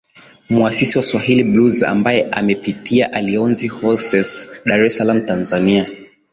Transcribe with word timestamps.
mwasisi 0.49 0.97
wa 0.97 1.03
swahili 1.03 1.43
blues 1.43 1.83
ambaye 1.83 2.29
amepitia 2.31 3.13
alionzi 3.13 3.67
hoses 3.67 4.49
dar 4.65 4.83
es 4.85 4.95
salaam 4.97 5.25
tanzania 5.25 5.87